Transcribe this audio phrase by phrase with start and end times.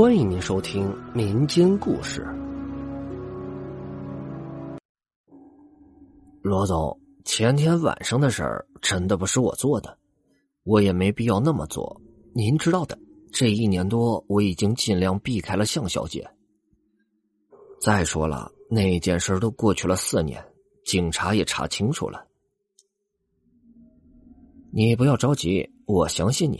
[0.00, 2.26] 欢迎您收听民间故事。
[6.40, 9.98] 罗总，前天晚上的事儿真的不是我做的，
[10.62, 12.00] 我也没必要那么做。
[12.32, 12.98] 您知道的，
[13.30, 16.26] 这一年多我已经尽量避开了向小姐。
[17.78, 20.42] 再说了，那件事都过去了四年，
[20.86, 22.26] 警察也查清楚了。
[24.72, 26.58] 你不要着急，我相信你。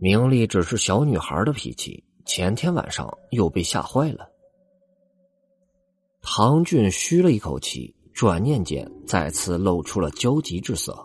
[0.00, 4.28] 明丽只是小女孩的脾气，前天晚上又被吓坏了。
[6.20, 10.96] 唐俊吁了一口气，转念间再次露出了焦急之色，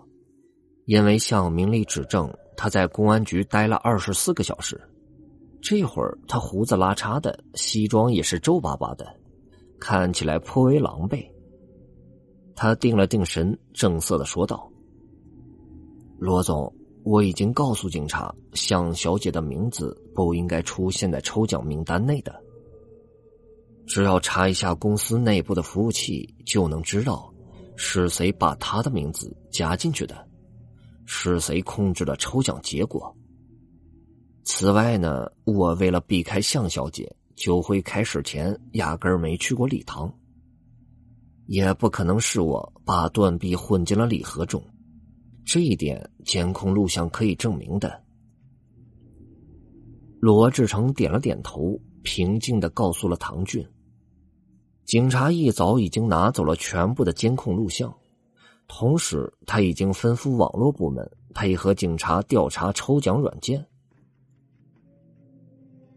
[0.85, 4.80] 因为向明丽指证他在公安局待了二十四个小时，
[5.59, 9.05] 这会儿他胡子拉碴的，西装也是皱巴巴的，
[9.80, 11.27] 看起来颇为狼狈。
[12.55, 14.72] 他定了定神，正色的说道
[16.20, 16.72] ：“罗总。”
[17.09, 22.38] 我已经告诉警察，向小姐的名字不应该出现在抽奖名单内的。
[23.86, 27.33] 只要查一下公司内部的服务器，就能知道
[27.78, 30.28] 是谁把她的名字加进去的，
[31.05, 33.16] 是谁控制了抽奖结果。
[34.44, 40.13] 此外呢，我为了避开向小姐，酒会开始前压根儿没去过礼堂，
[41.45, 44.61] 也不可能是我把断臂混进了礼盒中。
[45.48, 48.03] 这一点监控录像可以证明的。
[50.20, 53.66] 罗志成点了点头，平静的告诉了唐俊
[54.84, 57.95] ：“警察一早已经拿走了全部的监控录像，
[58.68, 63.66] 同时他已经吩咐网络部门配合警察调查抽奖软件。”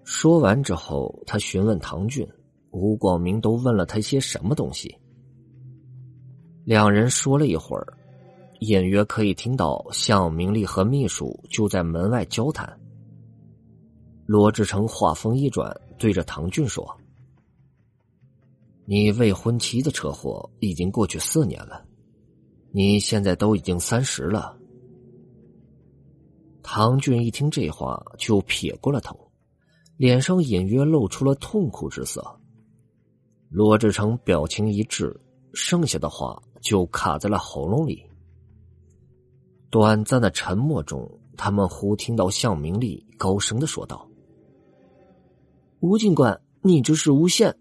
[0.05, 2.25] 说完之后，他询问唐俊
[2.71, 4.97] ：“吴广明都问了他些什么东西？”
[6.63, 7.97] 两人说了一会儿。
[8.61, 12.79] 隐约可以听到向明丽和秘书就在门外交谈。
[14.27, 16.87] 罗志成话锋一转，对着唐俊说
[18.85, 21.85] ：“你未婚妻的车祸已经过去四年了，
[22.71, 24.57] 你现在都已经三十了。”
[26.63, 29.19] 唐俊一听这话，就撇过了头，
[29.97, 32.23] 脸上隐约露出了痛苦之色。
[33.49, 35.19] 罗志成表情一滞，
[35.55, 38.05] 剩下的话就卡在了喉咙里。
[39.71, 44.07] 短暂的沉默中，他们忽听到向明丽高声的说道
[45.79, 47.57] ：“吴警官，你这是诬陷。”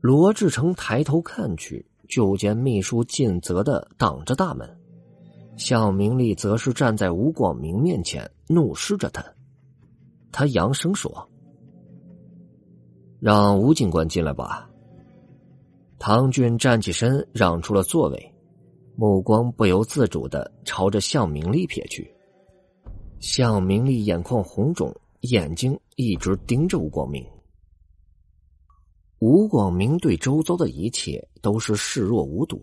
[0.00, 4.78] 罗志成抬头看去，就见秘书尽责的挡着大门，
[5.56, 9.24] 向明丽则是站在吴广明面前，怒视着他。
[10.30, 11.28] 他扬声说
[13.18, 14.70] ：“让吴警官进来吧。”
[15.98, 18.34] 唐俊站起身，让出了座位。
[19.00, 22.14] 目光不由自主的朝着向明丽瞥去，
[23.18, 27.26] 向明丽眼眶红肿，眼睛一直盯着吴广明。
[29.18, 32.62] 吴广明对周遭的一切都是视若无睹，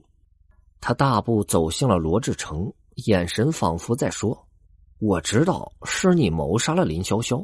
[0.79, 2.71] 他大步走向了罗志成，
[3.07, 4.47] 眼神仿佛在说
[5.01, 7.43] ：“我知道是你谋杀了林潇潇。”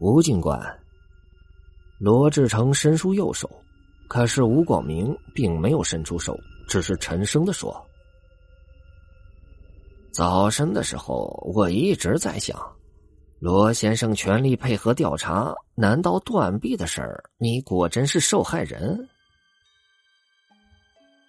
[0.00, 0.58] 吴警官，
[1.98, 3.50] 罗志成伸出右手。
[4.08, 6.34] 可是吴广明并没有伸出手，
[6.66, 7.86] 只是沉声的说
[10.10, 12.58] ：“早晨的时候，我一直在想，
[13.38, 19.06] 罗先生全力配合调查，难道断臂的事儿，你果真是受害人？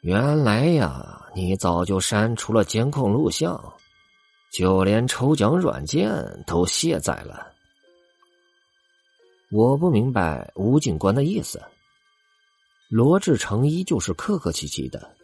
[0.02, 3.62] 原来呀，你早就删除了监控录像，
[4.54, 6.10] 就连抽奖软件
[6.48, 7.52] 都卸载了。
[9.52, 11.62] 我不明白吴警官的意思。”
[12.90, 15.16] 罗志成依旧是客客气气的，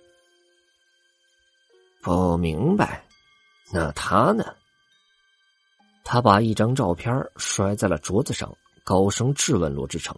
[2.00, 3.04] 不明白，
[3.74, 4.46] 那他呢？
[6.04, 10.16] 他把一张照片摔在了桌子上，高声质问罗志成：“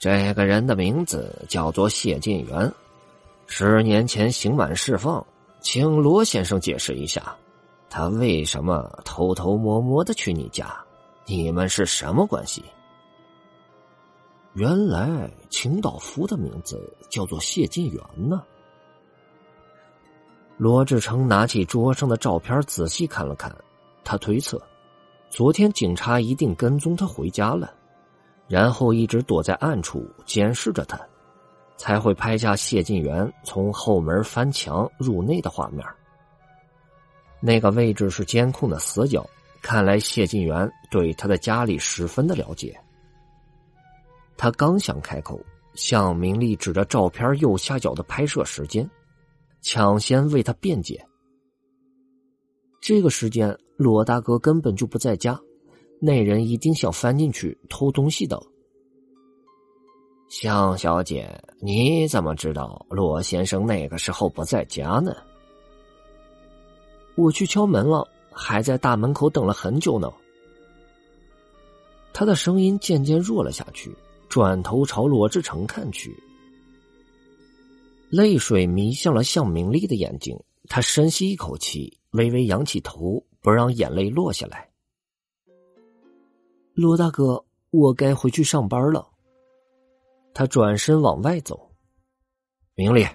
[0.00, 2.72] 这个人的名字叫做谢晋元，
[3.46, 5.24] 十年前刑满释放，
[5.60, 7.32] 请罗先生解释一下，
[7.88, 10.76] 他为什么偷偷摸摸的去你家？
[11.26, 12.60] 你们是什么关系？”
[14.54, 16.80] 原来清道夫的名字
[17.10, 18.42] 叫做谢晋元呢。
[20.56, 23.52] 罗志成拿起桌上的照片仔细看了看，
[24.04, 24.62] 他推测，
[25.28, 27.74] 昨天警察一定跟踪他回家了，
[28.46, 31.00] 然后一直躲在暗处监视着他，
[31.76, 35.84] 才会拍下谢晋元从后门翻墙入内的画面。
[37.40, 39.28] 那个位置是监控的死角，
[39.60, 42.78] 看来谢晋元对他的家里十分的了解。
[44.36, 45.40] 他刚想开口，
[45.74, 48.88] 向明丽指着照片右下角的拍摄时间，
[49.62, 51.04] 抢先为他辩解。
[52.80, 55.40] 这个时间罗大哥根本就不在家，
[56.00, 58.40] 那人一定想翻进去偷东西的。
[60.28, 65.16] 向小姐，你怎么知道罗先生那个时候不在家呢？
[67.14, 70.12] 我去敲门了，还在大门口等了很久呢。
[72.12, 73.94] 他的声音渐渐弱了下去，
[74.34, 76.12] 转头朝罗志成看去，
[78.10, 80.36] 泪水迷向了向明丽的眼睛。
[80.68, 84.68] 他深吸一口气，微微仰起头，不让眼泪落下来。
[86.74, 89.08] 罗大哥，我该回去上班了。
[90.34, 91.70] 他转身往外走，
[92.74, 93.06] 明丽，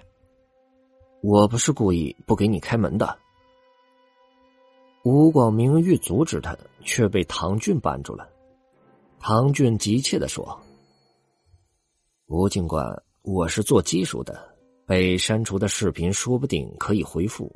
[1.22, 3.18] 我不是故意不给你开门的。
[5.04, 8.26] 吴广明欲阻止他，却被唐俊扳住了。
[9.18, 10.58] 唐俊急切的说
[12.32, 12.86] ：“吴警官，
[13.22, 14.40] 我是做技术的，
[14.86, 17.50] 被删除的视频说不定可以恢复，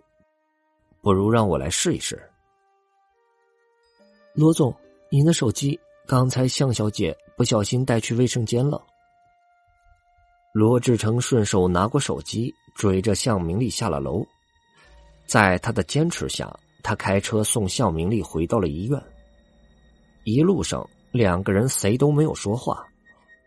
[1.00, 2.20] 不如让我来试一试。”
[4.34, 4.74] 罗总，
[5.12, 5.78] 您的手机
[6.08, 8.84] 刚才向小姐不小心带去卫生间了。
[10.52, 14.26] 罗志成顺手拿过手机，追着向明丽下了楼。
[15.24, 19.00] 在他的坚持下，他开车送向明丽回到了医院。
[20.24, 22.84] 一路上，两个人谁都没有说话，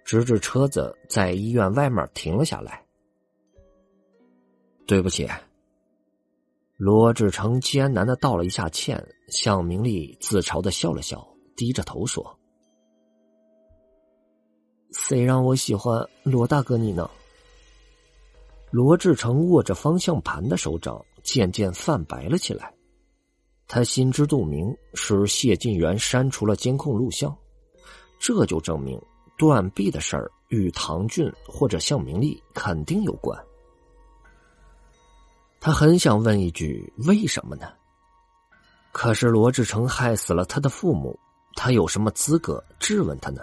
[0.07, 2.81] 直至车子在医院外面停了下来。
[4.86, 5.27] 对不起，
[6.77, 9.06] 罗志成艰难的道了一下歉。
[9.27, 11.27] 向明丽自嘲的笑了笑，
[11.57, 12.39] 低着头说。
[14.94, 17.10] 谁让我喜欢罗大哥你呢？
[18.71, 22.74] 罗志成握着方向盘的手掌渐渐泛白了起来。
[23.68, 27.38] 他心知肚明，是谢晋元删除了监控录像，
[28.18, 28.98] 这就证明
[29.38, 33.38] 断臂的事儿与唐俊或者向明丽肯定有关。
[35.60, 37.72] 他很想问一句为什么呢？
[38.92, 41.19] 可是罗志成害死了他的父母，
[41.56, 43.42] 他有什么资格质问他呢？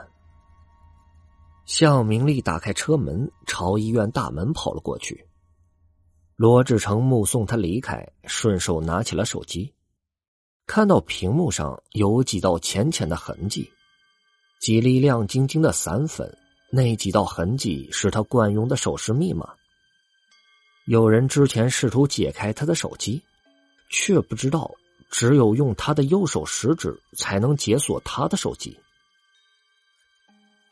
[1.64, 5.26] 向明丽打开车门，朝医院大门跑了过去。
[6.37, 9.73] 罗志成目送他离开，顺手拿起了手机，
[10.67, 13.70] 看到屏幕上有几道浅浅的痕迹，
[14.64, 16.34] 几粒亮晶晶的散粉。
[16.70, 19.52] 那几道痕迹是他惯用的手势密码。
[20.87, 23.22] 有人之前试图解开他的手机，
[23.90, 24.75] 却不知道
[25.11, 28.75] 只有用他的右手食指才能解锁他的手机。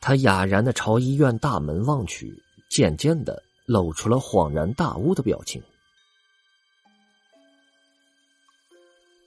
[0.01, 2.33] 他哑然的朝医院大门望去，
[2.71, 5.61] 渐渐的露出了恍然大悟的表情。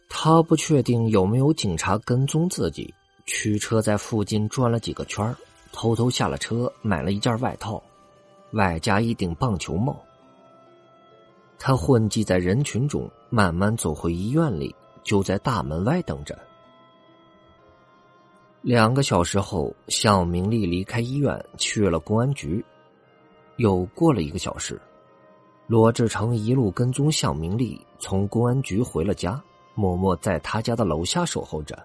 [0.09, 2.93] 他不确定有没有警察跟踪自己，
[3.27, 5.35] 驱车在附近转了几个圈
[5.73, 7.83] 偷偷下了车，买了一件外套，
[8.53, 10.01] 外加一顶棒球帽。
[11.59, 16.39] 他混迹在人群中，慢慢走回医院里，就在大门外等着。
[18.63, 22.65] 两个小时后，向明丽离开医院去了公安局。
[23.57, 24.81] 又过了一个小时，
[25.67, 29.43] 罗志成一路跟踪向明丽，从公安局回了家，
[29.75, 31.77] 默默在他家的楼下守候着。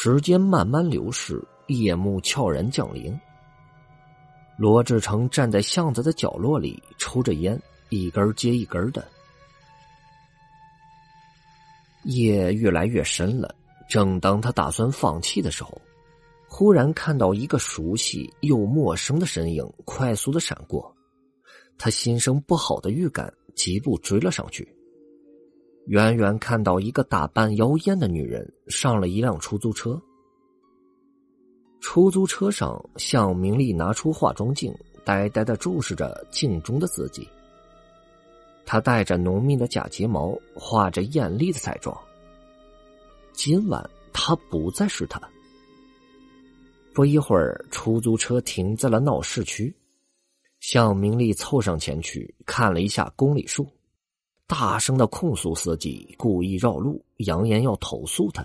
[0.00, 3.18] 时间慢慢流逝，夜幕悄然降临。
[4.56, 9.04] 罗志成站在巷子的角落里，抽着烟，一根接一根的。
[12.04, 13.52] 夜越来越深了。
[13.88, 15.82] 正当他打算放弃的时候，
[16.46, 20.94] 忽然看到一个熟悉又陌生的身影快速的闪过，
[21.76, 24.77] 他心生不好的预感，疾步追了上去。
[25.88, 29.98] 远远看到一个打扮妖艳的女人上了一辆出租车，
[31.80, 34.70] 出租车上向明丽拿出化妆镜，
[35.02, 37.26] 呆呆的注视着镜中的自己。
[38.66, 41.98] 她戴着浓密的假睫毛，画着艳丽的彩妆。
[43.32, 45.18] 今晚他不再是他。
[46.92, 49.74] 不一会儿，出租车停在了闹市区，
[50.60, 53.66] 向明丽凑上前去看了一下公里数，
[54.48, 58.42] 大声的控诉司机故意绕路，扬言要投诉他。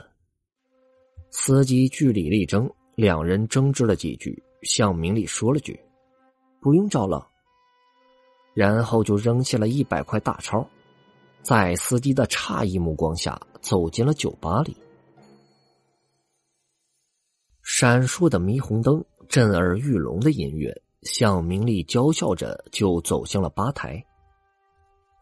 [1.32, 5.80] 司机据理力争，两人争执了几句，向明丽说了句
[6.60, 7.26] ：“不用找了。”
[8.54, 10.68] 然后就扔下了一百块大钞，
[11.42, 14.76] 在司机的诧异目光下走进了酒吧里。
[17.64, 20.70] 闪烁的霓虹灯，震耳欲聋的音乐，
[21.04, 24.06] 向明丽娇笑着就走向了吧台，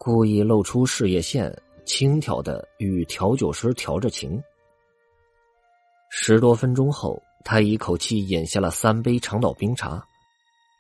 [0.03, 1.55] 故意露出事业线，
[1.85, 4.41] 轻佻的与调酒师调着情。
[6.09, 10.03] 十多分钟后，他一口气饮下了三杯长岛冰茶，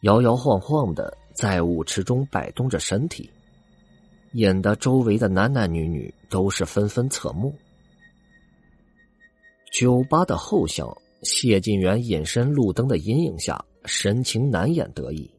[0.01, 3.29] 摇摇晃晃的在舞池中摆动着身体。
[4.33, 7.55] 引得周围的男男女女都是纷纷侧目。
[9.71, 15.29] 酒吧的后巷，谢晋元隐身路灯的阴影下，神情难掩得意。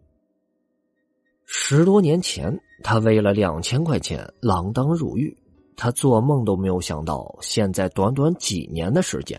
[1.55, 5.37] 十多年前，他为了两千块钱锒铛入狱，
[5.77, 9.39] 他做梦都没有想到，现在短短几年的时间，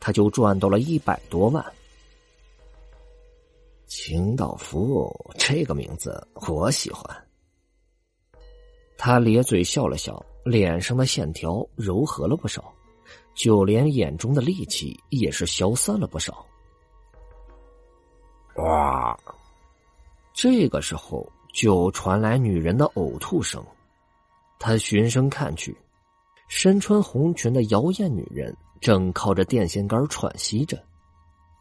[0.00, 1.64] 他就赚到了一百多万。
[3.86, 7.04] 清道夫这个名字我喜欢。
[8.98, 12.64] 他咧嘴笑了笑，脸上的线条柔和了不少，
[13.36, 16.44] 就连眼中的戾气也是消散了不少。
[18.56, 19.16] 哇！
[20.32, 21.24] 这个时候。
[21.54, 23.64] 就传来女人的呕吐声，
[24.58, 25.74] 他循声看去，
[26.48, 30.76] 身穿红裙的妖艳女人正靠着电线杆喘息着，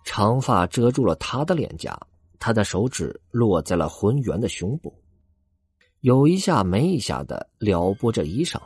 [0.04, 1.96] 长发遮住了她的脸颊，
[2.40, 4.92] 她的手指落在了浑圆的胸部，
[6.02, 8.60] 有一下没一下的撩拨着衣裳，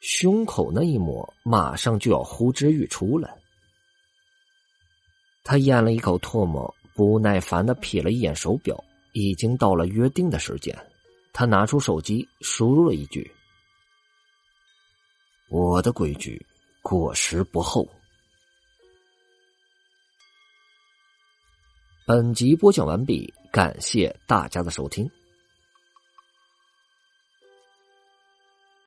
[0.00, 3.36] 胸口那一抹马上就要呼之欲出了。
[5.44, 8.82] 他咽了一口唾沫，不耐烦的瞥了一眼手表。
[9.12, 10.76] 已经到了约定的时间，
[11.32, 13.30] 他拿出手机，输入了一句
[15.48, 16.44] ：“我的规矩，
[16.82, 17.86] 过时不候。”
[22.06, 25.10] 本集播讲完毕，感谢大家的收听。